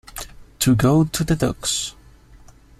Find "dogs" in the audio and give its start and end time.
1.35-1.93